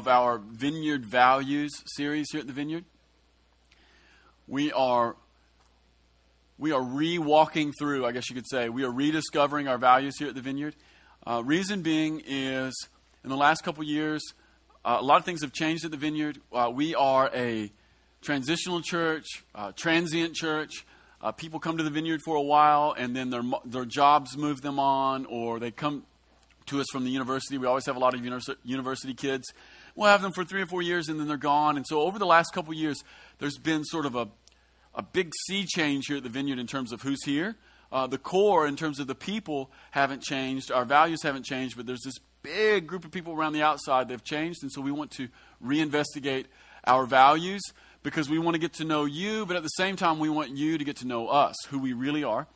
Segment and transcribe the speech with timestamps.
[0.00, 2.86] of our Vineyard Values series here at the Vineyard.
[4.48, 5.14] We are
[6.56, 10.28] we are re-walking through, I guess you could say, we are rediscovering our values here
[10.28, 10.74] at the Vineyard.
[11.26, 12.88] Uh, reason being is,
[13.22, 14.22] in the last couple years,
[14.86, 16.38] uh, a lot of things have changed at the Vineyard.
[16.50, 17.70] Uh, we are a
[18.22, 20.86] transitional church, uh, transient church.
[21.20, 24.62] Uh, people come to the Vineyard for a while, and then their their jobs move
[24.62, 26.04] them on, or they come
[26.66, 27.58] to us from the university.
[27.58, 28.24] We always have a lot of
[28.64, 29.52] university kids.
[30.00, 31.76] We'll have them for three or four years, and then they're gone.
[31.76, 33.04] And so, over the last couple years,
[33.38, 34.28] there's been sort of a
[34.94, 37.56] a big sea change here at the Vineyard in terms of who's here.
[37.92, 40.72] Uh, the core, in terms of the people, haven't changed.
[40.72, 44.14] Our values haven't changed, but there's this big group of people around the outside that
[44.14, 45.28] have changed, and so we want to
[45.62, 46.46] reinvestigate
[46.86, 47.60] our values
[48.02, 50.56] because we want to get to know you, but at the same time, we want
[50.56, 52.46] you to get to know us, who we really are.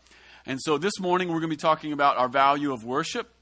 [0.47, 3.34] And so this morning, we're going to be talking about our value of worship.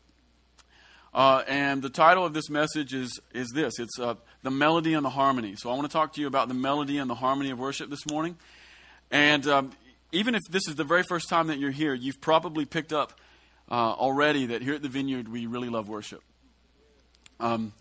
[1.15, 5.05] Uh, and the title of this message is, is this it's uh, The Melody and
[5.05, 5.57] the Harmony.
[5.57, 7.91] So I want to talk to you about the melody and the harmony of worship
[7.91, 8.37] this morning.
[9.11, 9.73] And um,
[10.11, 13.19] even if this is the very first time that you're here, you've probably picked up
[13.71, 16.23] uh, already that here at the Vineyard we really love worship.
[17.41, 17.73] Um,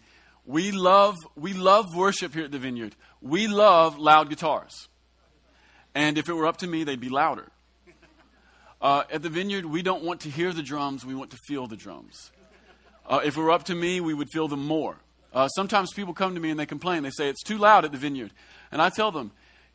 [0.45, 2.95] we love we love worship here at the Vineyard.
[3.21, 4.87] We love loud guitars,
[5.93, 7.47] and if it were up to me, they'd be louder.
[8.81, 11.67] Uh, at the Vineyard, we don't want to hear the drums; we want to feel
[11.67, 12.31] the drums.
[13.07, 14.97] Uh, if it were up to me, we would feel them more.
[15.33, 17.03] Uh, sometimes people come to me and they complain.
[17.03, 18.31] They say it's too loud at the Vineyard,
[18.71, 19.31] and I tell them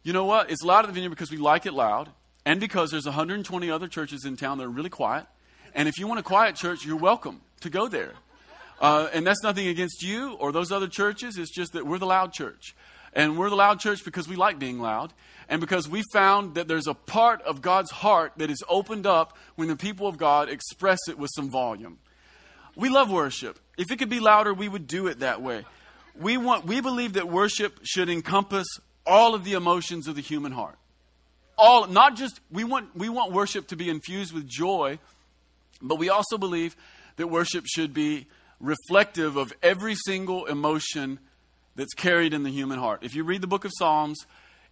[0.07, 0.53] you know what?
[0.53, 2.11] It's loud at the vineyard because we like it loud,
[2.45, 5.27] and because there's 120 other churches in town that are really quiet.
[5.75, 8.13] And if you want a quiet church, you're welcome to go there.
[8.81, 11.39] Uh, and that's nothing against you or those other churches.
[11.39, 12.77] It's just that we're the loud church.
[13.15, 15.13] And we're the loud church because we like being loud.
[15.49, 19.37] And because we found that there's a part of God's heart that is opened up
[19.57, 21.99] when the people of God express it with some volume.
[22.77, 23.59] We love worship.
[23.77, 25.65] If it could be louder, we would do it that way.
[26.19, 28.67] We, want, we believe that worship should encompass
[29.07, 30.77] all of the emotions of the human heart.
[31.59, 34.99] All, not just, we want, we want worship to be infused with joy,
[35.81, 36.77] but we also believe
[37.17, 38.27] that worship should be
[38.61, 41.19] reflective of every single emotion
[41.77, 43.01] that's carried in the human heart.
[43.03, 44.19] If you read the book of Psalms,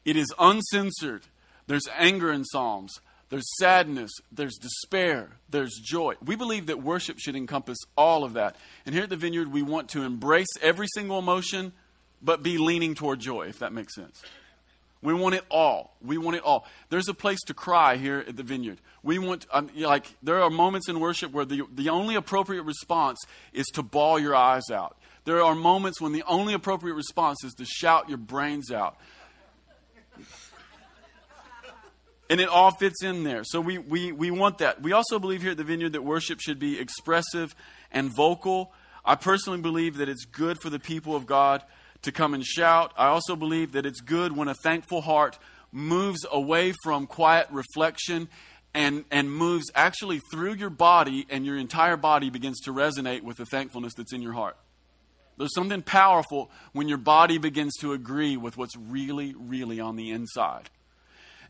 [0.04, 1.22] it is uncensored.
[1.66, 2.92] There's anger in Psalms,
[3.34, 6.14] there's sadness, there's despair, there's joy.
[6.24, 8.54] We believe that worship should encompass all of that.
[8.86, 11.72] And here at the Vineyard, we want to embrace every single emotion
[12.22, 14.22] but be leaning toward joy, if that makes sense.
[15.02, 15.96] We want it all.
[16.00, 16.64] We want it all.
[16.90, 18.78] There's a place to cry here at the vineyard.
[19.02, 23.18] We want, um, like, there are moments in worship where the, the only appropriate response
[23.52, 24.96] is to bawl your eyes out.
[25.24, 28.96] There are moments when the only appropriate response is to shout your brains out.
[32.30, 33.42] And it all fits in there.
[33.44, 34.80] So we, we, we want that.
[34.80, 37.54] We also believe here at the vineyard that worship should be expressive
[37.92, 38.72] and vocal.
[39.04, 41.62] I personally believe that it's good for the people of God
[42.02, 42.92] to come and shout.
[42.96, 45.38] I also believe that it's good when a thankful heart
[45.70, 48.28] moves away from quiet reflection
[48.72, 53.36] and, and moves actually through your body, and your entire body begins to resonate with
[53.36, 54.56] the thankfulness that's in your heart.
[55.36, 60.10] There's something powerful when your body begins to agree with what's really, really on the
[60.10, 60.70] inside.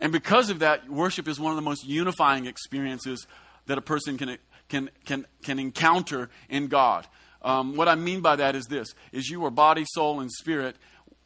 [0.01, 3.27] And because of that, worship is one of the most unifying experiences
[3.67, 4.39] that a person can,
[4.69, 7.07] can, can, can encounter in God.
[7.43, 10.77] Um, what I mean by that is this: is you are body, soul, and spirit.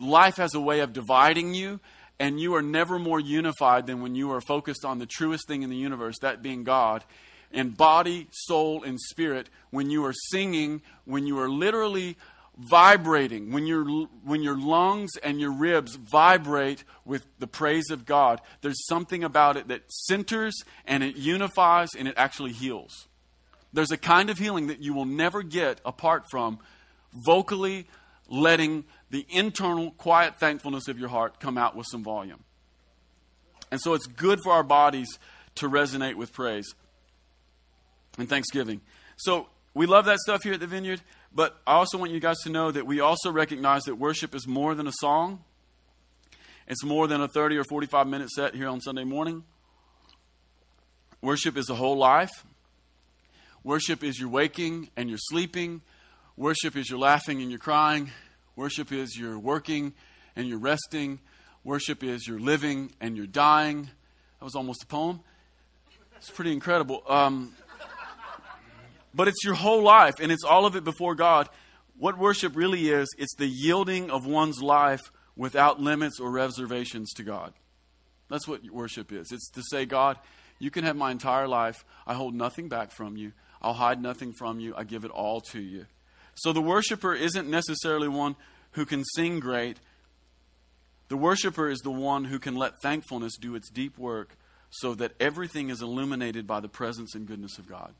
[0.00, 1.80] Life has a way of dividing you,
[2.18, 5.62] and you are never more unified than when you are focused on the truest thing
[5.62, 7.04] in the universe, that being God.
[7.52, 12.16] And body, soul, and spirit, when you are singing, when you are literally
[12.58, 13.84] vibrating, when, your
[14.24, 19.56] when your lungs and your ribs vibrate with the praise of God, there's something about
[19.56, 20.54] it that centers
[20.84, 23.06] and it unifies and it actually heals.
[23.72, 26.58] There's a kind of healing that you will never get apart from
[27.24, 27.86] vocally
[28.28, 32.44] letting the internal quiet thankfulness of your heart come out with some volume.
[33.70, 35.18] And so it's good for our bodies
[35.56, 36.74] to resonate with praise
[38.18, 38.80] and thanksgiving.
[39.16, 41.00] So we love that stuff here at the Vineyard,
[41.34, 44.46] but I also want you guys to know that we also recognize that worship is
[44.46, 45.44] more than a song.
[46.66, 49.44] It's more than a 30 or 45 minute set here on Sunday morning.
[51.20, 52.30] Worship is a whole life.
[53.64, 55.82] Worship is your waking and your sleeping.
[56.36, 58.10] Worship is your laughing and your crying.
[58.54, 59.94] Worship is your working
[60.36, 61.18] and your resting.
[61.64, 63.90] Worship is your living and your dying.
[64.38, 65.20] That was almost a poem.
[66.16, 67.02] It's pretty incredible.
[67.08, 67.54] Um,
[69.18, 71.48] but it's your whole life, and it's all of it before God.
[71.96, 75.00] What worship really is, it's the yielding of one's life
[75.34, 77.52] without limits or reservations to God.
[78.30, 79.32] That's what worship is.
[79.32, 80.18] It's to say, God,
[80.60, 81.84] you can have my entire life.
[82.06, 83.32] I hold nothing back from you.
[83.60, 84.72] I'll hide nothing from you.
[84.76, 85.86] I give it all to you.
[86.36, 88.36] So the worshiper isn't necessarily one
[88.72, 89.78] who can sing great.
[91.08, 94.36] The worshiper is the one who can let thankfulness do its deep work
[94.70, 97.94] so that everything is illuminated by the presence and goodness of God.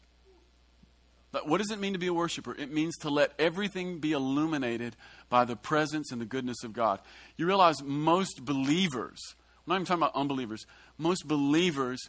[1.30, 2.54] But what does it mean to be a worshiper?
[2.58, 4.96] It means to let everything be illuminated
[5.28, 7.00] by the presence and the goodness of God.
[7.36, 9.18] You realize most believers,
[9.66, 10.66] I'm not even talking about unbelievers,
[10.96, 12.00] most believers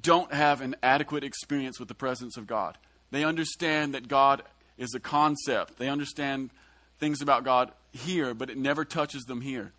[0.00, 2.78] don't have an adequate experience with the presence of God.
[3.10, 4.42] They understand that God
[4.78, 6.50] is a concept, they understand
[6.98, 9.72] things about God here, but it never touches them here.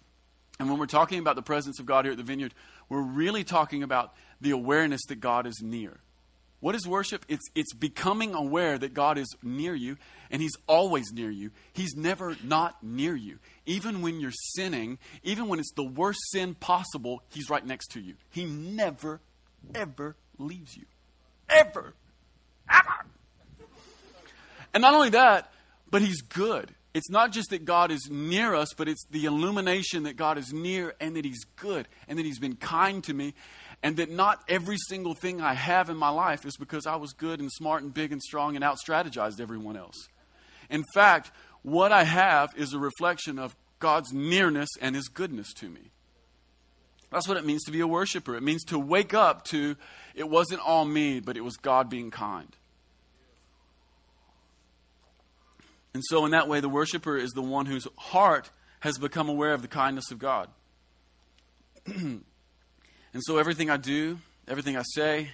[0.59, 2.53] And when we're talking about the presence of God here at the vineyard,
[2.87, 5.99] we're really talking about the awareness that God is near.
[6.65, 7.23] What is worship?
[7.27, 9.97] It's, it's becoming aware that God is near you
[10.31, 11.51] and He's always near you.
[11.73, 13.37] He's never not near you.
[13.67, 17.99] Even when you're sinning, even when it's the worst sin possible, He's right next to
[17.99, 18.15] you.
[18.31, 19.21] He never,
[19.75, 20.85] ever leaves you.
[21.47, 21.93] Ever.
[22.67, 23.05] Ever.
[24.73, 25.53] And not only that,
[25.91, 26.73] but He's good.
[26.95, 30.53] It's not just that God is near us, but it's the illumination that God is
[30.53, 33.33] near and that He's good and that He's been kind to me
[33.83, 37.11] and that not every single thing I have in my life is because I was
[37.11, 40.07] good and smart and big and strong and out strategized everyone else.
[40.69, 41.31] In fact,
[41.63, 45.91] what I have is a reflection of God's nearness and His goodness to me.
[47.11, 48.37] That's what it means to be a worshiper.
[48.37, 49.75] It means to wake up to
[50.15, 52.55] it wasn't all me, but it was God being kind.
[55.95, 58.51] And so, in that way, the worshiper is the one whose heart
[58.81, 60.49] has become aware of the kindness of God.
[63.15, 65.29] And so everything I do, everything I say,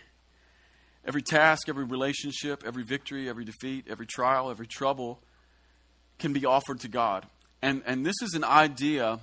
[1.03, 5.19] every task, every relationship, every victory, every defeat, every trial, every trouble
[6.19, 7.25] can be offered to God.
[7.63, 9.19] And, and this is an idea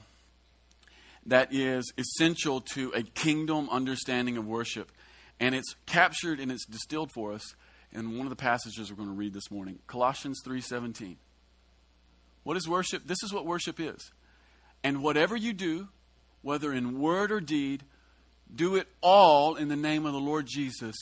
[1.26, 4.90] that is essential to a kingdom understanding of worship.
[5.38, 7.54] And it's captured and it's distilled for us
[7.92, 11.16] in one of the passages we're going to read this morning, Colossians 3:17.
[12.48, 13.02] What is worship?
[13.04, 14.10] This is what worship is.
[14.82, 15.88] And whatever you do,
[16.40, 17.82] whether in word or deed,
[18.54, 20.96] do it all in the name of the Lord Jesus,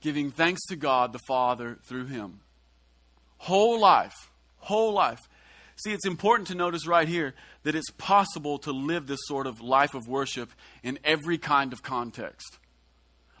[0.00, 2.40] giving thanks to God the Father through him.
[3.36, 5.20] Whole life, whole life.
[5.76, 9.60] See, it's important to notice right here that it's possible to live this sort of
[9.60, 10.50] life of worship
[10.82, 12.58] in every kind of context.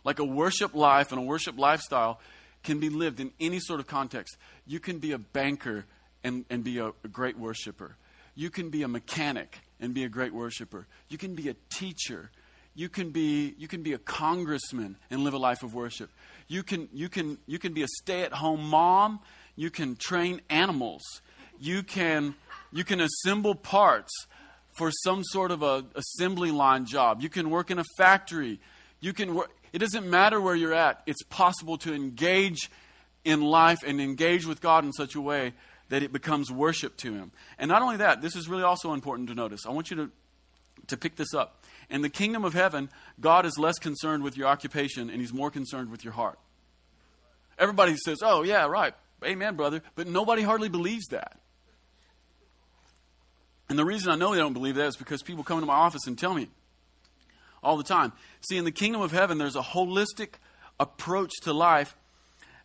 [0.04, 2.20] Like a worship life and a worship lifestyle
[2.62, 4.36] can be lived in any sort of context.
[4.64, 5.86] You can be a banker
[6.24, 7.96] and, and be a, great worshiper.
[8.34, 10.86] You can be a mechanic and be a great worshiper.
[11.08, 12.30] You can be a teacher
[12.74, 16.10] you can be you can be a congressman and live a life of worship.
[16.48, 19.20] You can you can you can be a stay-at-home mom.
[19.56, 21.02] You can train animals.
[21.60, 22.34] You can
[22.72, 24.10] you can assemble parts
[24.72, 27.20] for some sort of a assembly line job.
[27.20, 28.58] You can work in a factory.
[29.00, 31.02] You can work it doesn't matter where you're at.
[31.06, 32.70] It's possible to engage
[33.22, 35.52] in life and engage with God in such a way
[35.92, 37.32] that it becomes worship to him.
[37.58, 39.66] And not only that, this is really also important to notice.
[39.66, 40.10] I want you to
[40.86, 41.62] to pick this up.
[41.90, 42.88] In the kingdom of heaven,
[43.20, 46.38] God is less concerned with your occupation and he's more concerned with your heart.
[47.58, 48.94] Everybody says, oh, yeah, right.
[49.22, 49.82] Amen, brother.
[49.94, 51.38] But nobody hardly believes that.
[53.68, 55.74] And the reason I know they don't believe that is because people come into my
[55.74, 56.48] office and tell me
[57.62, 58.14] all the time.
[58.48, 60.36] See, in the kingdom of heaven, there's a holistic
[60.80, 61.94] approach to life,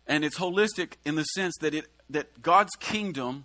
[0.06, 3.44] and it's holistic in the sense that it that God's kingdom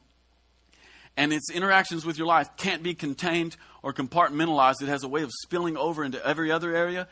[1.16, 4.82] and its interactions with your life can't be contained or compartmentalized.
[4.82, 7.08] It has a way of spilling over into every other area,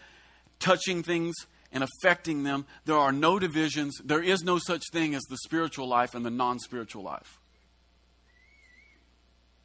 [0.59, 1.35] touching things
[1.71, 2.65] and affecting them.
[2.85, 3.99] There are no divisions.
[4.03, 7.39] There is no such thing as the spiritual life and the non spiritual life.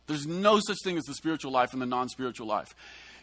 [0.07, 2.75] There's no such thing as the spiritual life and the non spiritual life.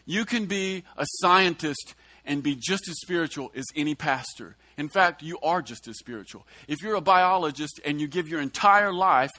[0.06, 1.94] You can be a scientist
[2.24, 4.56] and be just as spiritual as any pastor.
[4.76, 6.46] In fact, you are just as spiritual.
[6.68, 9.30] If you're a biologist and you give your entire life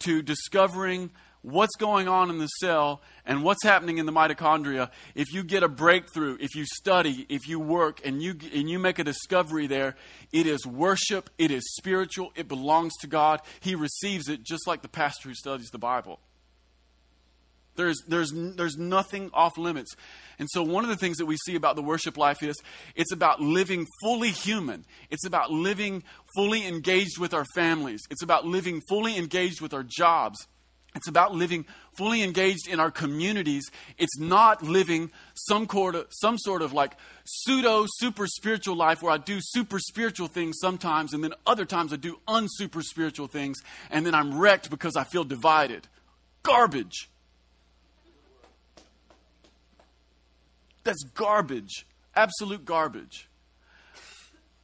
[0.00, 1.10] to discovering
[1.42, 5.62] what's going on in the cell and what's happening in the mitochondria if you get
[5.62, 9.66] a breakthrough if you study if you work and you and you make a discovery
[9.66, 9.96] there
[10.32, 14.82] it is worship it is spiritual it belongs to god he receives it just like
[14.82, 16.20] the pastor who studies the bible
[17.80, 19.94] there's, there's, there's nothing off limits.
[20.38, 22.56] And so, one of the things that we see about the worship life is
[22.94, 24.84] it's about living fully human.
[25.10, 26.02] It's about living
[26.34, 28.00] fully engaged with our families.
[28.10, 30.46] It's about living fully engaged with our jobs.
[30.94, 33.70] It's about living fully engaged in our communities.
[33.96, 39.18] It's not living some, of, some sort of like pseudo super spiritual life where I
[39.18, 43.58] do super spiritual things sometimes and then other times I do unsuper spiritual things
[43.90, 45.86] and then I'm wrecked because I feel divided.
[46.42, 47.08] Garbage.
[50.84, 51.86] That's garbage.
[52.14, 53.28] Absolute garbage.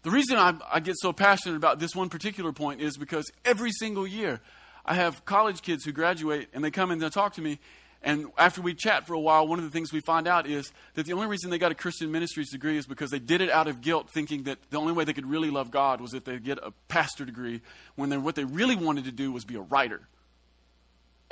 [0.03, 3.73] The reason I, I, get so passionate about this one particular point is because every
[3.73, 4.41] single year
[4.85, 7.59] I have college kids who graduate and they come and talk to me.
[8.03, 10.73] And after we chat for a while, one of the things we find out is
[10.95, 13.51] that the only reason they got a Christian ministries degree is because they did it
[13.51, 16.23] out of guilt, thinking that the only way they could really love God was if
[16.23, 17.61] they get a pastor degree,
[17.97, 20.03] when they, what they really wanted to do was be a writer.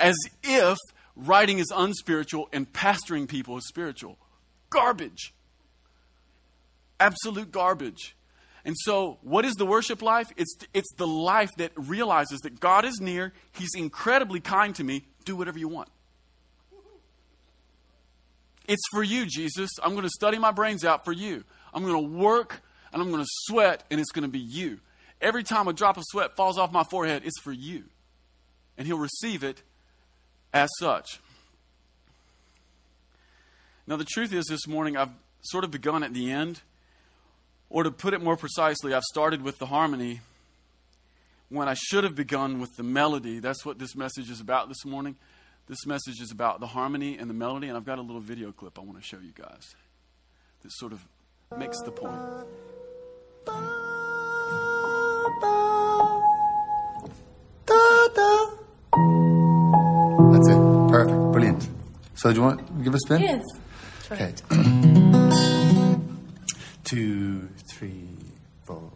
[0.01, 0.77] As if
[1.15, 4.17] writing is unspiritual and pastoring people is spiritual.
[4.75, 5.33] Garbage.
[6.99, 8.15] Absolute garbage.
[8.63, 10.27] And so, what is the worship life?
[10.37, 15.05] It's, it's the life that realizes that God is near, He's incredibly kind to me.
[15.23, 15.89] Do whatever you want.
[18.67, 19.69] It's for you, Jesus.
[19.83, 21.43] I'm going to study my brains out for you.
[21.73, 24.79] I'm going to work and I'm going to sweat, and it's going to be you.
[25.19, 27.83] Every time a drop of sweat falls off my forehead, it's for you.
[28.77, 29.61] And He'll receive it
[30.53, 31.19] as such.
[33.87, 35.11] Now, the truth is, this morning I've
[35.41, 36.61] sort of begun at the end
[37.69, 40.21] or to put it more precisely, I've started with the harmony
[41.49, 43.39] when I should have begun with the melody.
[43.39, 45.15] That's what this message is about this morning.
[45.67, 48.51] This message is about the harmony and the melody, and I've got a little video
[48.51, 49.75] clip I want to show you guys
[50.61, 51.03] that sort of
[51.57, 52.13] makes the point.
[60.31, 60.89] That's it.
[60.89, 61.31] Perfect.
[61.31, 61.69] Brilliant.
[62.15, 63.21] So, do you want to give a spin?
[63.21, 63.43] Yes.
[64.11, 64.33] Okay.
[66.83, 68.07] Two, three,
[68.63, 68.91] four.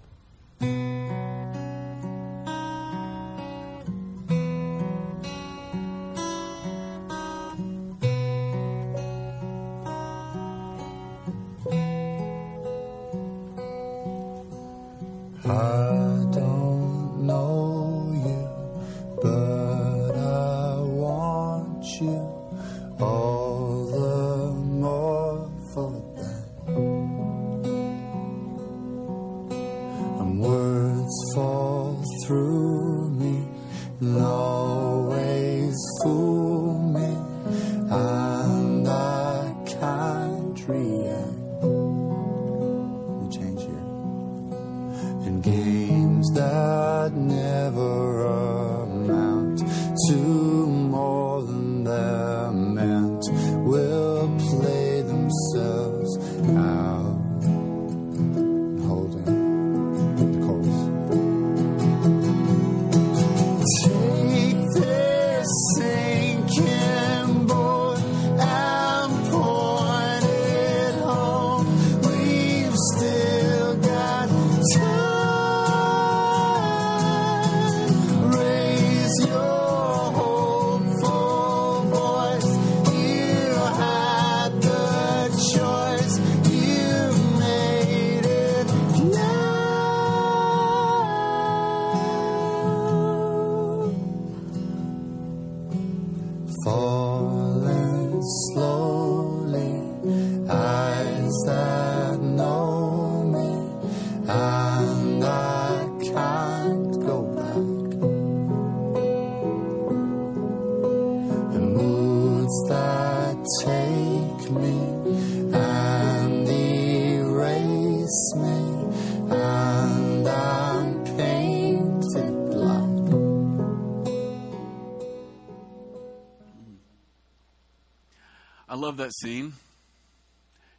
[129.00, 129.54] That scene.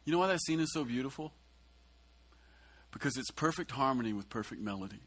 [0.05, 1.31] You know why that scene is so beautiful?
[2.91, 4.99] Because it's perfect harmony with perfect melody.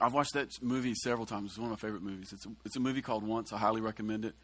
[0.00, 1.50] I've watched that movie several times.
[1.50, 2.32] It's one of my favorite movies.
[2.32, 3.52] It's a, it's a movie called Once.
[3.52, 4.34] I highly recommend it.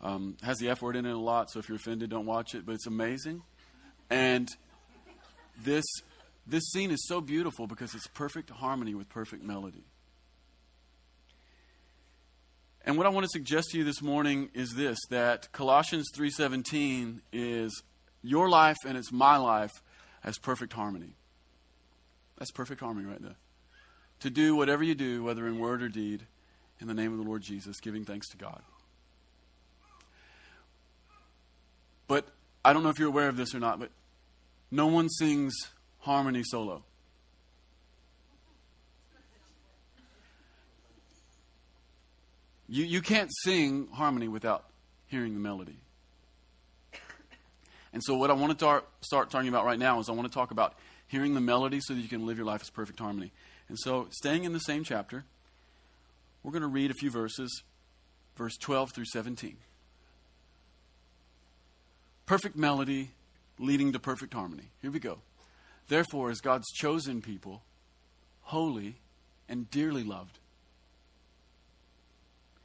[0.00, 2.54] Um, has the F word in it a lot, so if you're offended, don't watch
[2.54, 2.66] it.
[2.66, 3.42] But it's amazing.
[4.10, 4.48] And
[5.64, 5.84] this
[6.46, 9.84] this scene is so beautiful because it's perfect harmony with perfect melody.
[12.86, 17.22] And what I want to suggest to you this morning is this that Colossians 3:17
[17.32, 17.82] is
[18.22, 19.72] your life and it's my life
[20.22, 21.16] as perfect harmony.
[22.36, 23.36] That's perfect harmony right there.
[24.20, 26.26] To do whatever you do, whether in word or deed,
[26.80, 28.62] in the name of the Lord Jesus, giving thanks to God.
[32.06, 32.28] But
[32.64, 33.90] I don't know if you're aware of this or not, but
[34.70, 35.54] no one sings
[36.00, 36.84] harmony solo.
[42.68, 44.64] You, you can't sing harmony without
[45.06, 45.76] hearing the melody.
[47.92, 50.26] And so, what I want to tar- start talking about right now is I want
[50.28, 50.74] to talk about
[51.06, 53.30] hearing the melody so that you can live your life as perfect harmony.
[53.68, 55.24] And so, staying in the same chapter,
[56.42, 57.62] we're going to read a few verses,
[58.36, 59.56] verse 12 through 17.
[62.26, 63.12] Perfect melody
[63.60, 64.70] leading to perfect harmony.
[64.82, 65.18] Here we go.
[65.86, 67.62] Therefore, as God's chosen people,
[68.42, 68.96] holy
[69.48, 70.38] and dearly loved,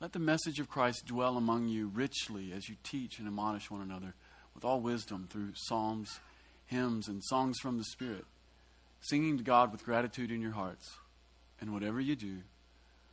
[0.00, 3.82] Let the message of Christ dwell among you richly as you teach and admonish one
[3.82, 4.14] another
[4.54, 6.20] with all wisdom through psalms,
[6.66, 8.24] hymns, and songs from the Spirit,
[9.02, 10.96] singing to God with gratitude in your hearts.
[11.60, 12.38] And whatever you do,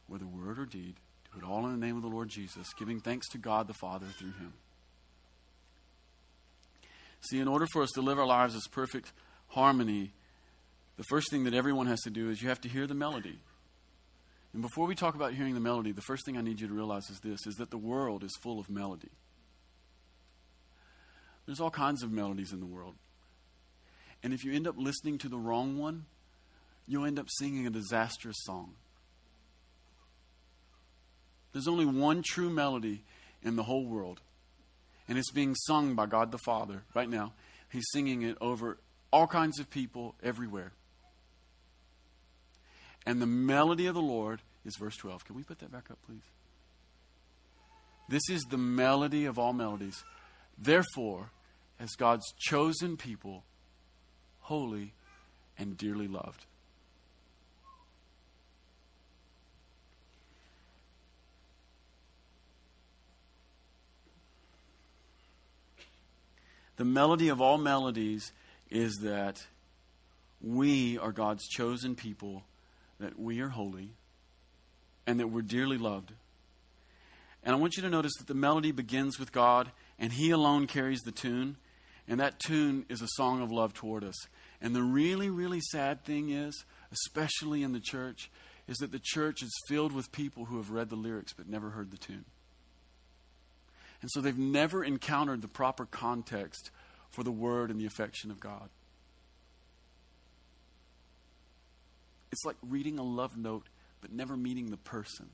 [0.07, 0.95] whether word or deed,
[1.33, 3.73] do it all in the name of the Lord Jesus, giving thanks to God the
[3.73, 4.53] Father through him.
[7.29, 9.11] See, in order for us to live our lives as perfect
[9.49, 10.13] harmony,
[10.95, 13.39] the first thing that everyone has to do is you have to hear the melody.
[14.57, 16.73] And before we talk about hearing the melody, the first thing I need you to
[16.73, 19.11] realize is this is that the world is full of melody.
[21.45, 22.95] There's all kinds of melodies in the world.
[24.23, 26.05] And if you end up listening to the wrong one,
[26.87, 28.73] you'll end up singing a disastrous song.
[31.53, 33.03] There's only one true melody
[33.43, 34.21] in the whole world,
[35.07, 37.33] and it's being sung by God the Father right now.
[37.71, 38.79] He's singing it over
[39.13, 40.71] all kinds of people everywhere.
[43.05, 45.25] And the melody of the Lord is verse 12.
[45.25, 46.21] Can we put that back up, please?
[48.09, 50.03] This is the melody of all melodies.
[50.57, 51.31] Therefore,
[51.79, 53.43] as God's chosen people,
[54.41, 54.93] holy
[55.57, 56.45] and dearly loved.
[66.77, 68.31] The melody of all melodies
[68.69, 69.47] is that
[70.41, 72.43] we are God's chosen people,
[72.99, 73.89] that we are holy,
[75.07, 76.11] and that we're dearly loved.
[77.43, 80.67] And I want you to notice that the melody begins with God, and He alone
[80.67, 81.55] carries the tune,
[82.07, 84.27] and that tune is a song of love toward us.
[84.61, 88.29] And the really, really sad thing is, especially in the church,
[88.67, 91.69] is that the church is filled with people who have read the lyrics but never
[91.69, 92.25] heard the tune.
[94.01, 96.69] And so they've never encountered the proper context
[97.09, 98.69] for the word and the affection of God.
[102.31, 103.67] It's like reading a love note
[104.07, 105.27] but never meeting the person.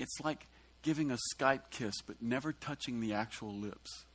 [0.00, 0.48] It's like
[0.82, 4.06] giving a Skype kiss but never touching the actual lips.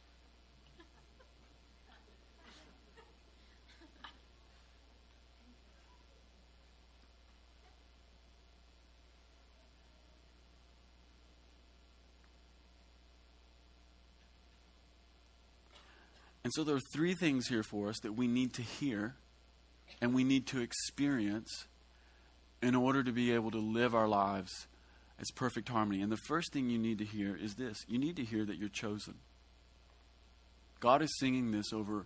[16.43, 19.15] And so there are three things here for us that we need to hear
[20.01, 21.65] and we need to experience
[22.61, 24.67] in order to be able to live our lives
[25.19, 26.01] as perfect harmony.
[26.01, 28.57] And the first thing you need to hear is this you need to hear that
[28.57, 29.15] you're chosen.
[30.79, 32.05] God is singing this over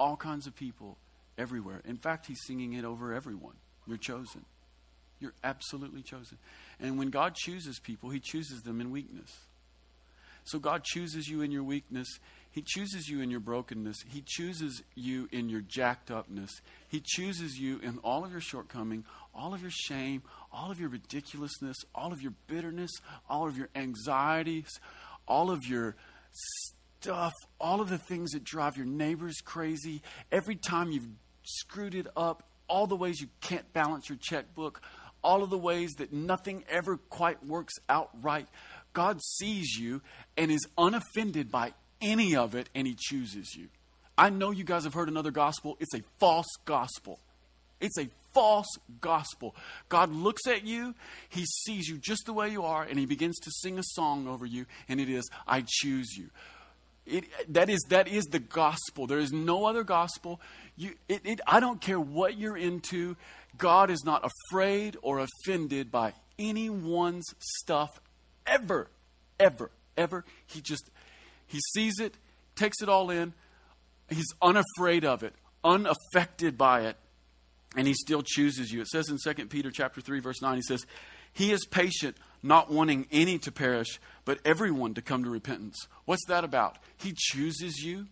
[0.00, 0.96] all kinds of people
[1.36, 1.80] everywhere.
[1.84, 3.54] In fact, He's singing it over everyone.
[3.86, 4.44] You're chosen.
[5.20, 6.38] You're absolutely chosen.
[6.80, 9.30] And when God chooses people, He chooses them in weakness.
[10.48, 12.08] So God chooses you in your weakness.
[12.50, 13.98] He chooses you in your brokenness.
[14.08, 16.50] He chooses you in your jacked upness.
[16.88, 20.88] He chooses you in all of your shortcoming, all of your shame, all of your
[20.88, 22.90] ridiculousness, all of your bitterness,
[23.28, 24.80] all of your anxieties,
[25.26, 25.96] all of your
[26.32, 30.02] stuff, all of the things that drive your neighbors crazy.
[30.32, 31.08] Every time you've
[31.42, 34.80] screwed it up, all the ways you can't balance your checkbook,
[35.22, 38.46] all of the ways that nothing ever quite works out right.
[38.92, 40.00] God sees you
[40.36, 43.68] and is unoffended by any of it, and He chooses you.
[44.16, 45.76] I know you guys have heard another gospel.
[45.80, 47.20] It's a false gospel.
[47.80, 48.66] It's a false
[49.00, 49.54] gospel.
[49.88, 50.94] God looks at you,
[51.28, 54.26] He sees you just the way you are, and He begins to sing a song
[54.28, 56.30] over you, and it is, I choose you.
[57.06, 57.24] It,
[57.54, 59.06] that, is, that is the gospel.
[59.06, 60.40] There is no other gospel.
[60.76, 63.16] You, it, it, I don't care what you're into,
[63.56, 67.88] God is not afraid or offended by anyone's stuff
[68.48, 68.88] ever,
[69.38, 70.24] ever, ever.
[70.46, 70.90] He just,
[71.46, 72.14] he sees it,
[72.56, 73.34] takes it all in.
[74.08, 76.96] He's unafraid of it, unaffected by it,
[77.76, 78.80] and he still chooses you.
[78.80, 80.86] It says in 2 Peter chapter 3 verse 9 he says,
[81.32, 86.24] "He is patient, not wanting any to perish, but everyone to come to repentance." What's
[86.28, 86.78] that about?
[86.96, 88.06] He chooses you.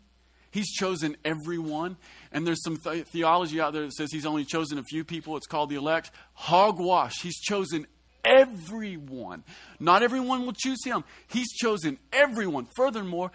[0.51, 1.99] He's chosen everyone.
[2.33, 5.37] And there's some th- theology out there that says he's only chosen a few people.
[5.37, 6.11] It's called the elect.
[6.33, 7.20] Hogwash.
[7.20, 7.87] He's chosen
[8.26, 9.44] everyone.
[9.80, 11.04] Not everyone will choose him.
[11.28, 12.66] He's chosen everyone.
[12.76, 13.30] Furthermore,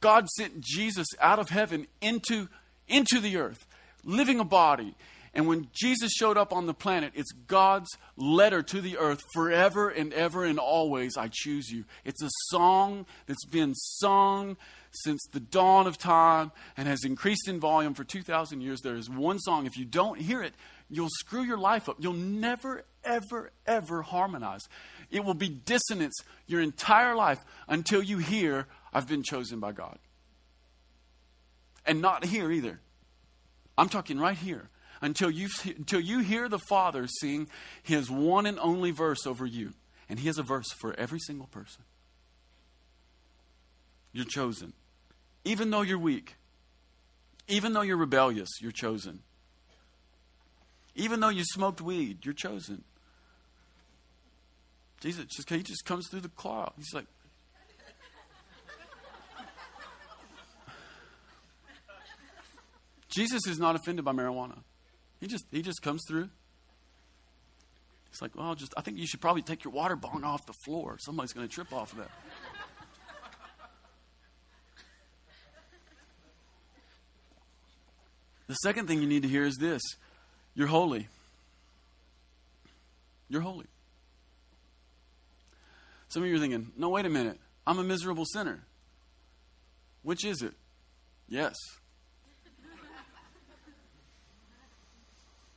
[0.00, 2.48] God sent Jesus out of heaven into,
[2.86, 3.66] into the earth,
[4.04, 4.94] living a body.
[5.34, 9.88] And when Jesus showed up on the planet, it's God's letter to the earth forever
[9.88, 11.84] and ever and always, I choose you.
[12.04, 14.56] It's a song that's been sung
[14.90, 18.80] since the dawn of time and has increased in volume for 2,000 years.
[18.80, 19.66] There is one song.
[19.66, 20.54] If you don't hear it,
[20.90, 21.96] you'll screw your life up.
[21.98, 24.62] You'll never, ever, ever harmonize.
[25.10, 26.14] It will be dissonance
[26.46, 29.98] your entire life until you hear, I've been chosen by God.
[31.86, 32.80] And not here either.
[33.76, 34.68] I'm talking right here
[35.00, 37.48] until you, until you hear the Father sing
[37.82, 39.72] his one and only verse over you.
[40.08, 41.84] And he has a verse for every single person.
[44.12, 44.72] You're chosen.
[45.44, 46.36] Even though you're weak,
[47.46, 49.20] even though you're rebellious, you're chosen.
[50.98, 52.82] Even though you smoked weed, you're chosen.
[55.00, 56.72] Jesus just he just comes through the cloud.
[56.76, 57.06] He's like,
[63.08, 64.58] Jesus is not offended by marijuana.
[65.20, 66.30] He just he just comes through.
[68.10, 70.54] He's like, well, just I think you should probably take your water bong off the
[70.64, 70.96] floor.
[70.98, 72.10] Somebody's going to trip off of that.
[78.48, 79.80] the second thing you need to hear is this:
[80.54, 81.08] You're holy.
[83.28, 83.66] You're holy.
[86.08, 87.38] Some of you are thinking, no, wait a minute.
[87.66, 88.60] I'm a miserable sinner.
[90.02, 90.54] Which is it?
[91.28, 91.54] Yes.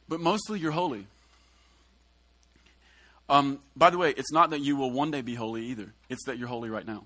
[0.10, 1.08] but mostly you're holy.
[3.30, 6.26] Um, by the way, it's not that you will one day be holy either, it's
[6.26, 7.06] that you're holy right now.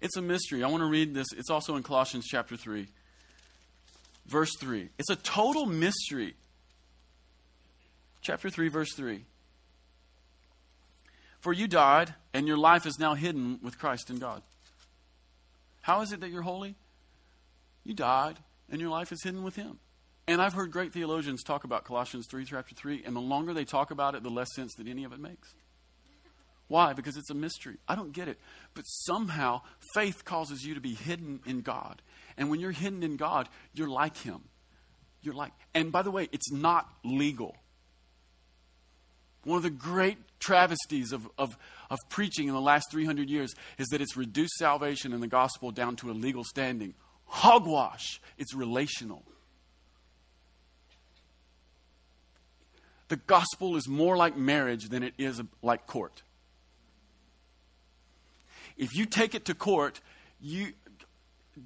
[0.00, 0.62] It's a mystery.
[0.62, 1.26] I want to read this.
[1.36, 2.86] It's also in Colossians chapter 3,
[4.30, 4.88] verse 3.
[4.98, 6.34] It's a total mystery.
[8.22, 9.24] Chapter 3, verse 3.
[11.40, 14.42] For you died, and your life is now hidden with Christ in God.
[15.80, 16.76] How is it that you're holy?
[17.82, 18.36] You died,
[18.70, 19.78] and your life is hidden with Him.
[20.28, 23.64] And I've heard great theologians talk about Colossians 3, chapter 3, and the longer they
[23.64, 25.54] talk about it, the less sense that any of it makes.
[26.68, 26.92] Why?
[26.92, 27.78] Because it's a mystery.
[27.88, 28.38] I don't get it.
[28.74, 29.62] But somehow,
[29.94, 32.00] faith causes you to be hidden in God.
[32.40, 34.40] And when you're hidden in God, you're like Him.
[35.20, 37.54] You're like, and by the way, it's not legal.
[39.44, 41.54] One of the great travesties of, of,
[41.90, 45.70] of preaching in the last 300 years is that it's reduced salvation and the gospel
[45.70, 46.94] down to a legal standing.
[47.26, 48.22] Hogwash.
[48.38, 49.22] It's relational.
[53.08, 56.22] The gospel is more like marriage than it is like court.
[58.78, 60.00] If you take it to court,
[60.40, 60.72] you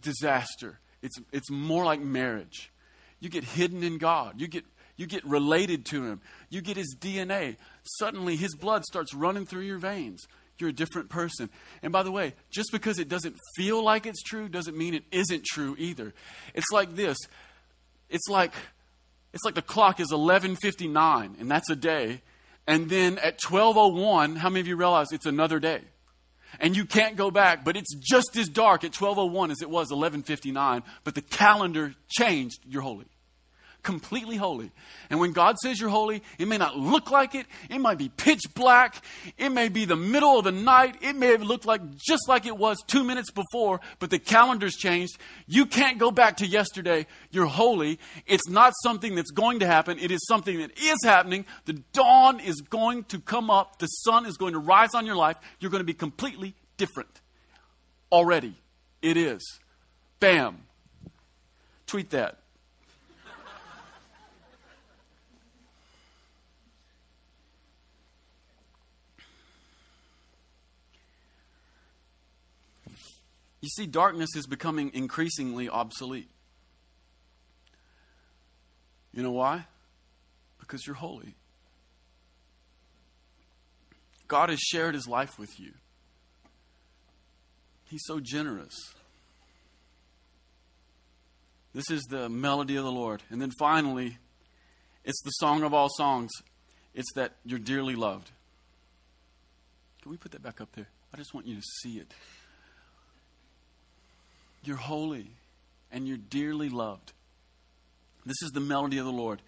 [0.01, 0.81] disaster.
[1.03, 2.73] It's, it's more like marriage.
[3.21, 4.41] You get hidden in God.
[4.41, 4.65] You get
[4.97, 6.21] you get related to him.
[6.51, 7.57] You get his DNA.
[7.99, 10.25] Suddenly, his blood starts running through your veins.
[10.59, 11.51] You're a different person.
[11.83, 15.05] And by the way, just because it doesn't feel like it's true doesn't mean it
[15.11, 16.15] isn't true either.
[16.55, 17.19] It's like this.
[18.09, 18.53] It's like
[19.33, 22.23] it's like the clock is 11:59 and that's a day.
[22.67, 25.81] And then at 12:01, how many of you realize it's another day?
[26.61, 29.91] And you can't go back, but it's just as dark at 12:01 as it was
[29.91, 32.61] 11:59, but the calendar changed.
[32.67, 33.07] You're holy
[33.85, 34.73] completely holy.
[35.11, 37.47] And when God says you're holy, it may not look like it.
[37.71, 39.05] It might be pitch black.
[39.39, 40.97] It may be the middle of the night.
[41.03, 44.75] It may have looked like just like it was two minutes before, but the calendar's
[44.75, 45.19] changed.
[45.47, 47.07] You can't go back to yesterday.
[47.31, 48.01] You're holy.
[48.27, 49.99] It's not something that's going to happen.
[49.99, 51.45] It is something that is happening.
[51.67, 53.79] The dawn is going to come up.
[53.79, 55.37] The sun is going to rise on your life.
[55.61, 57.21] You're going to be completely different.
[58.11, 58.55] Already.
[59.03, 59.61] It is.
[60.19, 60.63] Bam.
[61.87, 62.39] Tweet that.
[73.65, 76.29] You see, darkness is becoming increasingly obsolete.
[79.15, 79.65] You know why?
[80.61, 81.35] Because you're holy.
[84.29, 85.73] God has shared his life with you.
[87.89, 88.75] He's so generous.
[91.73, 93.23] This is the melody of the Lord.
[93.31, 94.19] And then finally,
[95.07, 96.31] it's the song of all songs.
[96.95, 98.31] It's that you're dearly loved.
[100.03, 100.89] Can we put that back up there?
[101.15, 102.13] I just want you to see it.
[104.67, 105.31] You're holy
[105.91, 107.13] and you're dearly loved.
[108.27, 109.43] This is the melody of the Lord.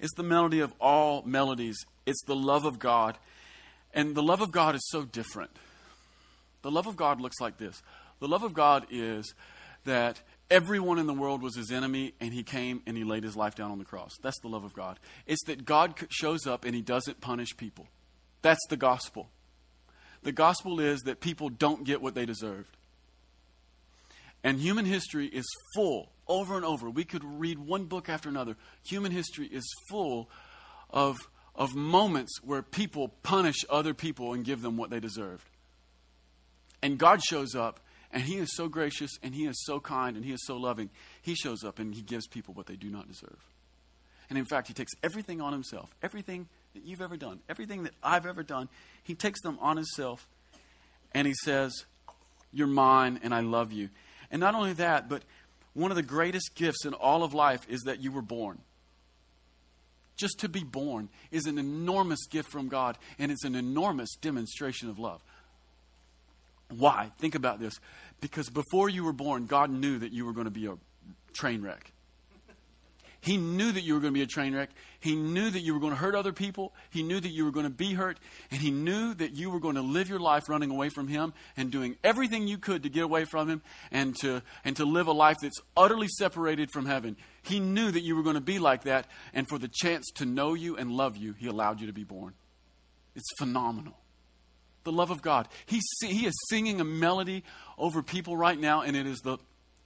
[0.00, 1.76] It's the melody of all melodies.
[2.06, 3.16] It's the love of God.
[3.92, 5.50] And the love of God is so different.
[6.62, 7.82] The love of God looks like this
[8.20, 9.34] the love of God is
[9.84, 13.36] that everyone in the world was his enemy and he came and he laid his
[13.36, 14.12] life down on the cross.
[14.22, 14.98] That's the love of God.
[15.26, 17.86] It's that God shows up and he doesn't punish people.
[18.42, 19.28] That's the gospel.
[20.22, 22.76] The gospel is that people don't get what they deserved.
[24.44, 26.90] And human history is full, over and over.
[26.90, 28.56] We could read one book after another.
[28.86, 30.28] Human history is full
[30.90, 31.16] of,
[31.54, 35.48] of moments where people punish other people and give them what they deserved.
[36.82, 37.80] And God shows up,
[38.12, 40.90] and He is so gracious, and He is so kind, and He is so loving.
[41.22, 43.38] He shows up, and He gives people what they do not deserve.
[44.28, 47.94] And in fact, He takes everything on Himself, everything that you've ever done, everything that
[48.02, 48.68] I've ever done,
[49.02, 50.28] He takes them on Himself,
[51.12, 51.72] and He says,
[52.52, 53.88] You're mine, and I love you.
[54.34, 55.22] And not only that, but
[55.74, 58.58] one of the greatest gifts in all of life is that you were born.
[60.16, 64.90] Just to be born is an enormous gift from God, and it's an enormous demonstration
[64.90, 65.22] of love.
[66.68, 67.12] Why?
[67.20, 67.78] Think about this.
[68.20, 70.74] Because before you were born, God knew that you were going to be a
[71.32, 71.92] train wreck.
[73.24, 74.68] He knew that you were going to be a train wreck.
[75.00, 76.74] He knew that you were going to hurt other people.
[76.90, 78.20] He knew that you were going to be hurt.
[78.50, 81.32] And he knew that you were going to live your life running away from him
[81.56, 85.06] and doing everything you could to get away from him and to, and to live
[85.06, 87.16] a life that's utterly separated from heaven.
[87.42, 89.06] He knew that you were going to be like that.
[89.32, 92.04] And for the chance to know you and love you, he allowed you to be
[92.04, 92.34] born.
[93.16, 93.96] It's phenomenal.
[94.82, 95.48] The love of God.
[95.64, 97.42] He, he is singing a melody
[97.78, 99.38] over people right now, and it is the,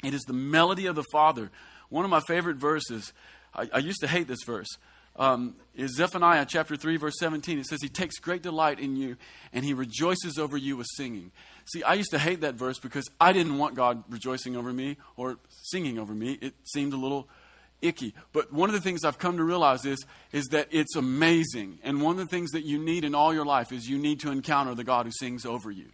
[0.03, 1.53] it is the melody of the Father
[1.89, 3.13] one of my favorite verses,
[3.55, 4.69] I, I used to hate this verse,
[5.17, 7.59] um, is Zephaniah chapter 3, verse 17.
[7.59, 9.17] It says, He takes great delight in you,
[9.53, 11.33] and He rejoices over you with singing.
[11.67, 14.97] See, I used to hate that verse because I didn't want God rejoicing over me
[15.17, 16.39] or singing over me.
[16.41, 17.29] It seemed a little
[17.83, 18.15] icky.
[18.33, 21.79] But one of the things I've come to realize is, is that it's amazing.
[21.83, 24.21] And one of the things that you need in all your life is you need
[24.21, 25.87] to encounter the God who sings over you.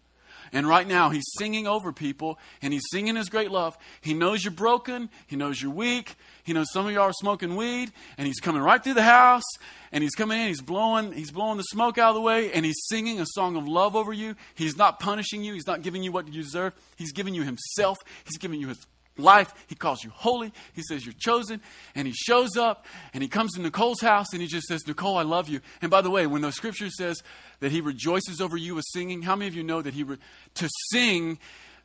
[0.54, 3.76] And right now, he's singing over people, and he's singing his great love.
[4.00, 5.10] He knows you're broken.
[5.26, 6.14] He knows you're weak.
[6.44, 9.42] He knows some of y'all are smoking weed, and he's coming right through the house,
[9.90, 10.46] and he's coming in.
[10.46, 13.56] He's blowing, he's blowing the smoke out of the way, and he's singing a song
[13.56, 14.36] of love over you.
[14.54, 15.54] He's not punishing you.
[15.54, 16.72] He's not giving you what you deserve.
[16.96, 17.98] He's giving you himself.
[18.24, 19.52] He's giving you his life.
[19.66, 20.52] He calls you holy.
[20.72, 21.60] He says you're chosen.
[21.94, 25.16] And he shows up and he comes to Nicole's house and he just says, Nicole,
[25.16, 25.60] I love you.
[25.82, 27.22] And by the way, when the scripture says
[27.60, 30.18] that he rejoices over you with singing, how many of you know that he, re-
[30.54, 31.38] to sing,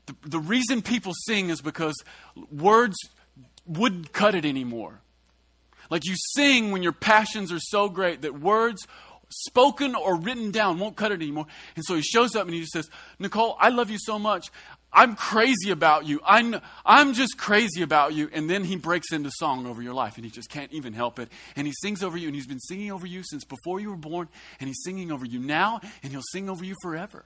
[0.05, 1.95] the, the reason people sing is because
[2.51, 2.97] words
[3.65, 5.01] wouldn't cut it anymore.
[5.89, 8.85] Like you sing when your passions are so great that words
[9.31, 11.45] spoken or written down won't cut it anymore.
[11.75, 12.89] And so he shows up and he just says,
[13.19, 14.51] Nicole, I love you so much.
[14.91, 16.19] I'm crazy about you.
[16.25, 18.29] I'm, I'm just crazy about you.
[18.33, 21.19] And then he breaks into song over your life, and he just can't even help
[21.19, 21.29] it.
[21.55, 23.97] And he sings over you, and he's been singing over you since before you were
[23.97, 27.25] born, and he's singing over you now, and he'll sing over you forever.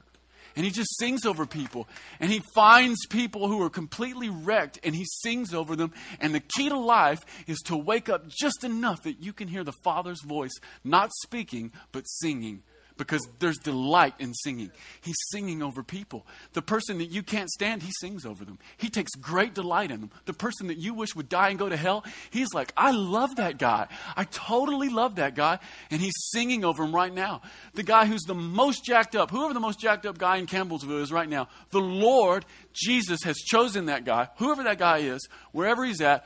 [0.56, 1.88] And he just sings over people.
[2.20, 5.94] And he finds people who are completely wrecked, and he sings over them.
[6.20, 9.64] And the key to life is to wake up just enough that you can hear
[9.64, 12.62] the Father's voice, not speaking, but singing
[12.98, 14.72] because there's delight in singing.
[15.02, 16.26] He's singing over people.
[16.54, 18.60] The person that you can't stand, he sings over them.
[18.78, 20.12] He takes great delight in them.
[20.26, 23.36] The person that you wish would die and go to hell, he's like, I love
[23.38, 23.88] that guy.
[24.16, 25.60] I totally love that guy.
[25.90, 27.42] And he's singing over him right now.
[27.74, 31.02] The guy who's the most jacked up, whoever the most jacked up guy in Campbellsville
[31.02, 35.84] is right now, the Lord, Jesus, has chosen that guy, whoever that guy is, wherever
[35.84, 36.26] he's at,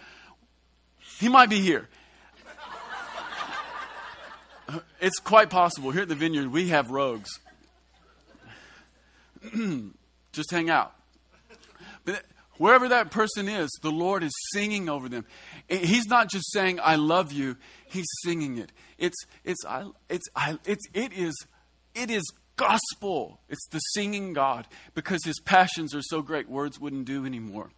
[1.19, 1.87] he might be here.
[4.99, 5.91] It's quite possible.
[5.91, 7.29] Here at the vineyard, we have rogues.
[10.31, 10.93] Just hang out.
[12.05, 12.23] But
[12.57, 15.25] wherever that person is, the Lord is singing over them.
[15.67, 18.71] He's not just saying, I love you, He's singing it.
[18.97, 21.35] It's, it's, I, it's, I, it's, it is,
[21.95, 22.23] it is
[22.55, 23.39] gospel.
[23.49, 27.71] It's the singing God because His passions are so great, words wouldn't do anymore.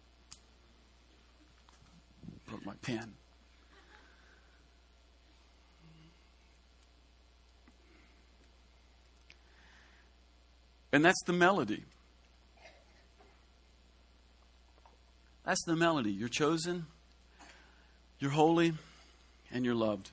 [2.46, 3.14] Broke my pen.
[10.92, 11.84] And that's the melody.
[15.44, 16.12] That's the melody.
[16.12, 16.86] You're chosen,
[18.18, 18.72] you're holy,
[19.52, 20.10] and you're loved.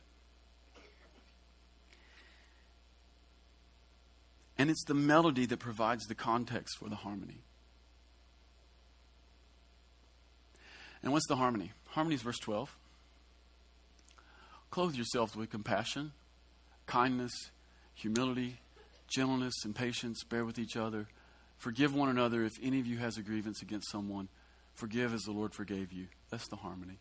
[4.58, 7.42] And it's the melody that provides the context for the harmony.
[11.04, 11.72] And what's the harmony?
[11.90, 12.76] Harmony is verse 12.
[14.72, 16.12] Clothe yourselves with compassion,
[16.88, 17.52] kindness,
[17.94, 18.58] humility,
[19.08, 21.08] gentleness and patience, bear with each other.
[21.58, 24.28] Forgive one another if any of you has a grievance against someone.
[24.76, 26.08] Forgive as the Lord forgave you.
[26.30, 27.00] That's the harmony.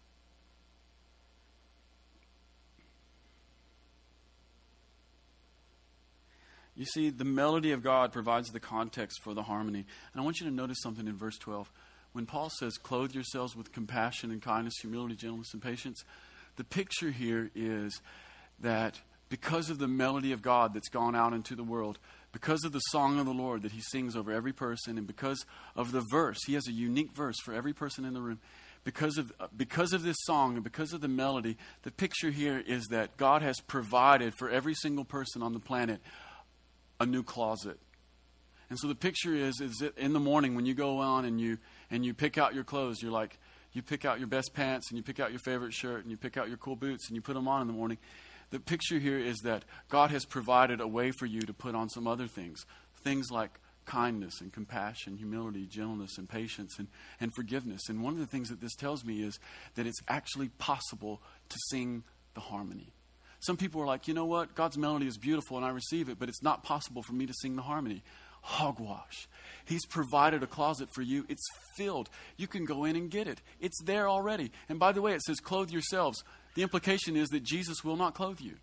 [6.74, 9.86] You see, the melody of God provides the context for the harmony.
[10.12, 11.70] And I want you to notice something in verse 12.
[12.12, 16.04] When Paul says, clothe yourselves with compassion and kindness, humility, gentleness, and patience,
[16.56, 18.00] the picture here is
[18.60, 21.98] that because of the melody of God that's gone out into the world,
[22.32, 25.44] because of the song of the Lord that he sings over every person, and because
[25.74, 28.40] of the verse, he has a unique verse for every person in the room.
[28.84, 32.62] because of, uh, because of this song and because of the melody, the picture here
[32.64, 36.00] is that God has provided for every single person on the planet
[37.00, 37.78] a new closet.
[38.70, 41.40] And so the picture is, is that in the morning when you go on and
[41.40, 41.58] you,
[41.90, 43.38] and you pick out your clothes, you're like,
[43.72, 46.16] you pick out your best pants and you pick out your favorite shirt and you
[46.16, 47.98] pick out your cool boots and you put them on in the morning.
[48.50, 51.88] The picture here is that God has provided a way for you to put on
[51.88, 52.64] some other things.
[53.02, 56.88] Things like kindness and compassion, humility, gentleness and patience and,
[57.20, 57.88] and forgiveness.
[57.88, 59.38] And one of the things that this tells me is
[59.76, 62.02] that it's actually possible to sing
[62.34, 62.92] the harmony.
[63.40, 64.54] Some people are like, you know what?
[64.54, 67.34] God's melody is beautiful and I receive it, but it's not possible for me to
[67.40, 68.02] sing the harmony.
[68.42, 69.28] Hogwash.
[69.64, 71.26] He's provided a closet for you.
[71.28, 71.42] It's
[71.76, 72.08] filled.
[72.36, 73.40] You can go in and get it.
[73.60, 74.52] It's there already.
[74.68, 76.22] And by the way, it says, clothe yourselves.
[76.56, 78.54] The implication is that Jesus will not clothe you.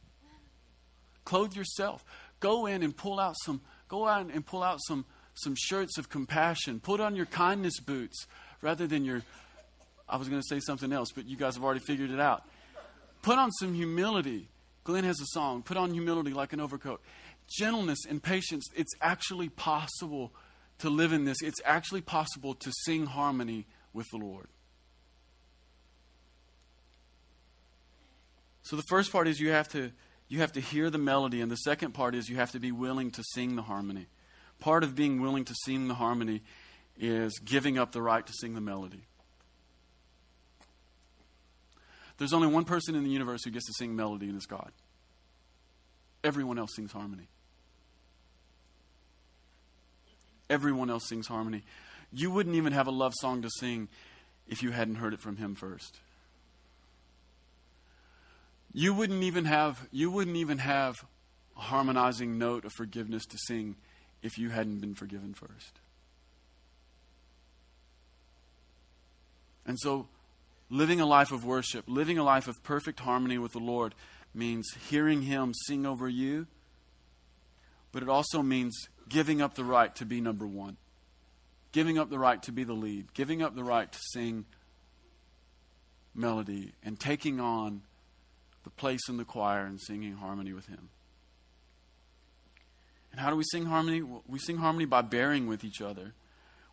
[1.23, 2.03] Clothe yourself.
[2.41, 6.09] Go in and pull out some, go out and pull out some some shirts of
[6.09, 6.79] compassion.
[6.79, 8.27] Put on your kindness boots
[8.61, 9.21] rather than your.
[10.07, 12.43] I was going to say something else, but you guys have already figured it out.
[13.21, 14.49] Put on some humility.
[14.83, 15.63] Glenn has a song.
[15.63, 17.01] Put on humility like an overcoat.
[17.47, 18.65] Gentleness and patience.
[18.75, 20.33] It's actually possible
[20.79, 21.37] to live in this.
[21.41, 24.47] It's actually possible to sing harmony with the Lord.
[28.63, 29.91] So the first part is you have to
[30.29, 32.71] you have to hear the melody and the second part is you have to be
[32.71, 34.07] willing to sing the harmony.
[34.59, 36.41] Part of being willing to sing the harmony
[36.97, 39.05] is giving up the right to sing the melody.
[42.17, 44.71] There's only one person in the universe who gets to sing melody, and it's God.
[46.23, 47.27] Everyone else sings harmony.
[50.49, 51.63] Everyone else sings harmony.
[52.11, 53.89] You wouldn't even have a love song to sing
[54.47, 55.99] if you hadn't heard it from him first.
[58.73, 61.05] You wouldn't even have you wouldn't even have
[61.55, 63.75] a harmonizing note of forgiveness to sing
[64.23, 65.79] if you hadn't been forgiven first.
[69.65, 70.07] And so,
[70.69, 73.93] living a life of worship, living a life of perfect harmony with the Lord,
[74.33, 76.47] means hearing Him sing over you,
[77.91, 80.77] but it also means giving up the right to be number one,
[81.71, 84.45] giving up the right to be the lead, giving up the right to sing
[86.15, 87.83] melody, and taking on
[88.63, 90.89] the place in the choir and singing harmony with Him.
[93.11, 94.01] And how do we sing harmony?
[94.27, 96.13] We sing harmony by bearing with each other.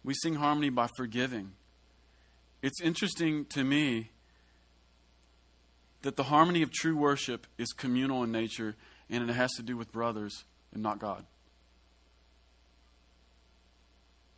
[0.03, 1.53] We sing harmony by forgiving.
[2.62, 4.11] It's interesting to me
[6.03, 8.74] that the harmony of true worship is communal in nature
[9.11, 11.24] and it has to do with brothers and not God.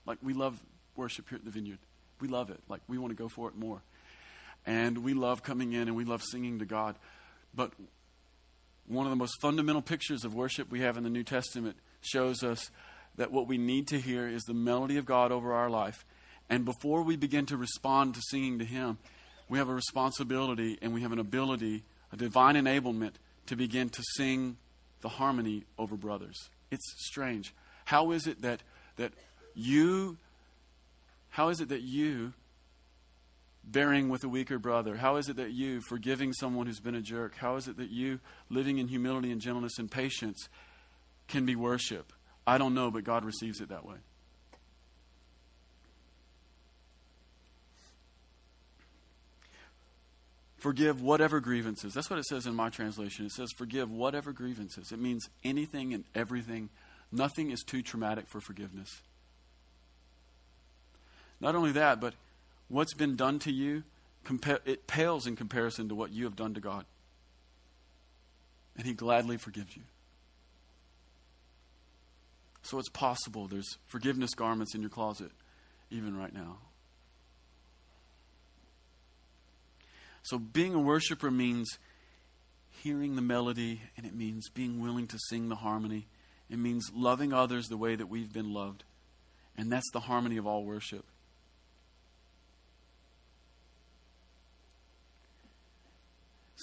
[0.06, 0.60] Like, we love
[0.96, 1.78] worship here at the vineyard.
[2.20, 2.60] We love it.
[2.68, 3.82] Like, we want to go for it more.
[4.66, 6.96] And we love coming in and we love singing to God.
[7.54, 7.72] But
[8.86, 12.42] one of the most fundamental pictures of worship we have in the New Testament shows
[12.42, 12.70] us
[13.16, 16.04] that what we need to hear is the melody of God over our life.
[16.48, 18.98] And before we begin to respond to singing to Him,
[19.48, 23.12] we have a responsibility and we have an ability, a divine enablement
[23.46, 24.56] to begin to sing
[25.02, 26.36] the harmony over brothers.
[26.70, 27.54] It's strange.
[27.84, 28.62] How is it that,
[28.96, 29.12] that
[29.54, 30.16] you,
[31.30, 32.32] how is it that you,
[33.64, 37.00] bearing with a weaker brother, how is it that you, forgiving someone who's been a
[37.00, 38.20] jerk, how is it that you,
[38.50, 40.48] living in humility and gentleness and patience,
[41.28, 42.12] can be worship.
[42.46, 43.96] I don't know, but God receives it that way.
[50.58, 51.92] Forgive whatever grievances.
[51.92, 53.26] That's what it says in my translation.
[53.26, 54.92] It says, forgive whatever grievances.
[54.92, 56.68] It means anything and everything.
[57.10, 58.88] Nothing is too traumatic for forgiveness.
[61.40, 62.14] Not only that, but
[62.72, 63.84] what's been done to you,
[64.64, 66.86] it pales in comparison to what you have done to God.
[68.76, 69.82] And He gladly forgives you.
[72.62, 75.30] So it's possible there's forgiveness garments in your closet,
[75.90, 76.58] even right now.
[80.22, 81.78] So being a worshiper means
[82.70, 86.06] hearing the melody, and it means being willing to sing the harmony.
[86.48, 88.84] It means loving others the way that we've been loved.
[89.58, 91.04] And that's the harmony of all worship.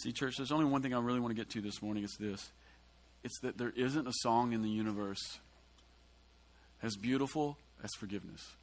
[0.02, 2.04] See, church, there's only one thing I really want to get to this morning.
[2.04, 2.52] It's this
[3.22, 5.40] it's that there isn't a song in the universe
[6.82, 8.54] as beautiful as forgiveness.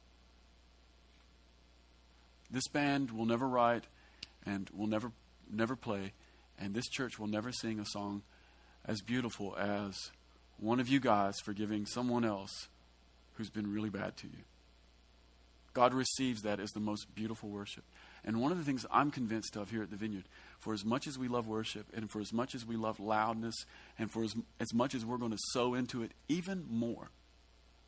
[2.49, 3.83] This band will never write
[4.45, 5.11] and will never
[5.51, 6.13] never play,
[6.57, 8.23] and this church will never sing a song
[8.85, 10.09] as beautiful as
[10.57, 12.67] one of you guys forgiving someone else
[13.35, 14.43] who's been really bad to you.
[15.73, 17.83] God receives that as the most beautiful worship.
[18.27, 20.25] And one of the things I'm convinced of here at the Vineyard,
[20.59, 23.55] for as much as we love worship, and for as much as we love loudness,
[23.97, 27.09] and for as, as much as we're going to sow into it even more,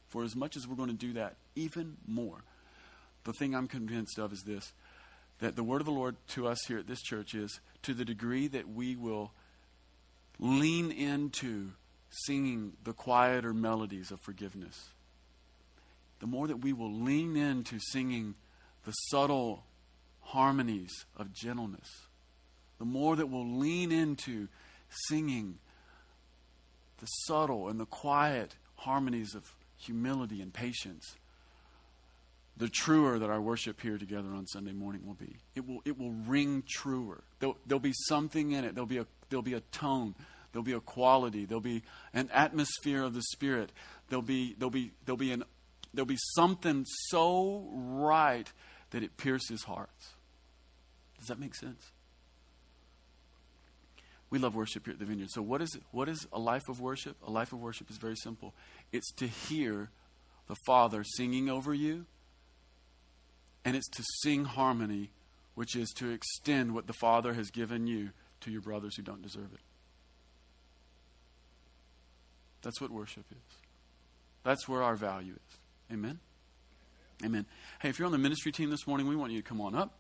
[0.07, 2.37] for as much as we're going to do that, even more,
[3.25, 4.71] the thing I'm convinced of is this
[5.39, 8.03] that the word of the Lord to us here at this church is to the
[8.03, 9.31] degree that we will
[10.37, 11.71] lean into
[12.09, 14.89] singing the quieter melodies of forgiveness,
[16.19, 18.35] the more that we will lean into singing
[18.85, 19.63] the subtle
[20.30, 22.07] harmonies of gentleness,
[22.77, 24.47] the more that we'll lean into
[25.07, 25.57] singing
[26.99, 29.43] the subtle and the quiet harmonies of
[29.77, 31.15] humility and patience,
[32.57, 35.38] the truer that our worship here together on Sunday morning will be.
[35.55, 37.23] It will, it will ring truer.
[37.39, 38.75] There'll, there'll be something in it.
[38.75, 40.13] There'll be, a, there'll be a tone.
[40.51, 41.45] There'll be a quality.
[41.45, 43.71] There'll be an atmosphere of the Spirit.
[44.09, 45.43] There'll be, there'll be, there'll be, an,
[45.93, 48.51] there'll be something so right
[48.91, 50.13] that it pierces hearts.
[51.20, 51.91] Does that make sense?
[54.30, 55.30] We love worship here at the Vineyard.
[55.32, 57.17] So, what is, what is a life of worship?
[57.26, 58.53] A life of worship is very simple
[58.91, 59.89] it's to hear
[60.47, 62.05] the Father singing over you,
[63.65, 65.11] and it's to sing harmony,
[65.55, 68.09] which is to extend what the Father has given you
[68.41, 69.59] to your brothers who don't deserve it.
[72.61, 73.57] That's what worship is.
[74.43, 75.57] That's where our value is.
[75.93, 76.20] Amen?
[77.24, 77.45] Amen.
[77.82, 79.76] Hey, if you're on the ministry team this morning, we want you to come on
[79.76, 79.99] up.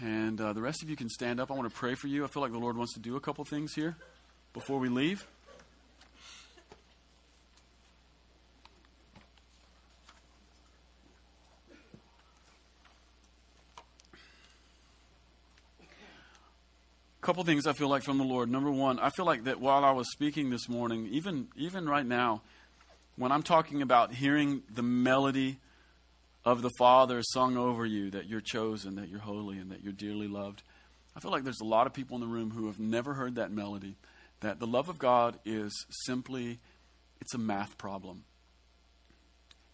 [0.00, 1.50] And uh, the rest of you can stand up.
[1.50, 2.24] I want to pray for you.
[2.24, 3.96] I feel like the Lord wants to do a couple things here
[4.52, 5.26] before we leave.
[17.28, 18.50] couple things I feel like from the Lord.
[18.50, 22.06] Number one, I feel like that while I was speaking this morning, even even right
[22.06, 22.40] now,
[23.16, 25.58] when I'm talking about hearing the melody
[26.48, 29.92] of the Father sung over you, that you're chosen, that you're holy, and that you're
[29.92, 30.62] dearly loved,
[31.14, 33.34] I feel like there's a lot of people in the room who have never heard
[33.34, 33.96] that melody.
[34.40, 35.72] That the love of God is
[36.06, 36.58] simply
[37.20, 38.24] it's a math problem.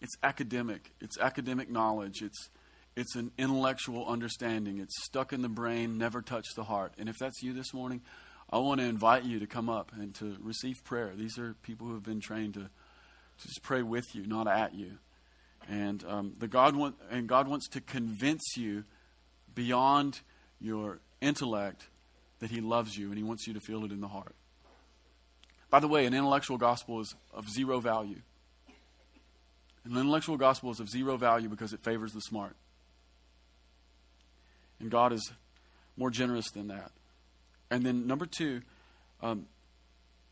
[0.01, 0.91] It's academic.
[0.99, 2.21] It's academic knowledge.
[2.21, 2.49] It's
[2.95, 4.79] it's an intellectual understanding.
[4.79, 6.93] It's stuck in the brain, never touched the heart.
[6.97, 8.01] And if that's you this morning,
[8.49, 11.11] I want to invite you to come up and to receive prayer.
[11.15, 14.73] These are people who have been trained to, to just pray with you, not at
[14.75, 14.97] you.
[15.67, 18.83] And um, the God want, and God wants to convince you
[19.53, 20.21] beyond
[20.59, 21.87] your intellect
[22.39, 24.35] that He loves you, and He wants you to feel it in the heart.
[25.69, 28.21] By the way, an intellectual gospel is of zero value.
[29.85, 32.55] An intellectual gospel is of zero value because it favors the smart.
[34.79, 35.31] And God is
[35.97, 36.91] more generous than that.
[37.71, 38.61] And then, number two,
[39.21, 39.47] um,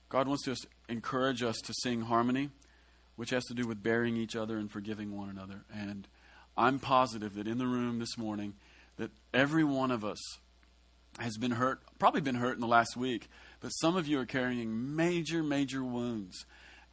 [0.10, 0.56] God wants to
[0.90, 2.50] encourage us to sing harmony,
[3.16, 5.64] which has to do with bearing each other and forgiving one another.
[5.74, 6.08] And
[6.58, 8.54] I'm positive that in the room this morning,
[8.98, 10.20] that every one of us
[11.20, 14.26] has been hurt, probably been hurt in the last week, but some of you are
[14.26, 16.46] carrying major, major wounds.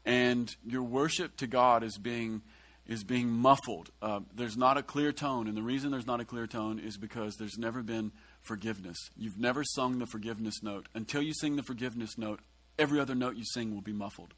[0.05, 2.43] And your worship to God is being
[2.87, 3.89] is being muffled.
[4.03, 6.97] Uh, there's not a clear tone, and the reason there's not a clear tone is
[6.97, 8.11] because there's never been
[8.43, 8.97] forgiveness.
[9.17, 10.89] You've never sung the forgiveness note.
[10.93, 12.41] Until you sing the forgiveness note,
[12.79, 14.35] every other note you sing will be muffled.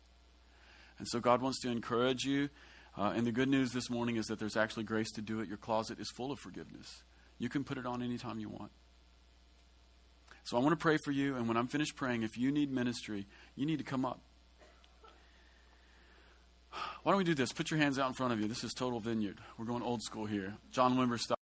[1.03, 2.48] And so God wants to encourage you.
[2.96, 5.48] Uh, and the good news this morning is that there's actually grace to do it.
[5.48, 7.03] Your closet is full of forgiveness.
[7.40, 8.70] You can put it on anytime you want.
[10.44, 12.70] So I want to pray for you, and when I'm finished praying, if you need
[12.70, 13.26] ministry,
[13.57, 14.20] you need to come up.
[17.03, 17.53] Why don't we do this?
[17.53, 18.46] Put your hands out in front of you.
[18.46, 19.40] This is Total Vineyard.
[19.59, 20.55] We're going old school here.
[20.70, 21.36] John Wimber style.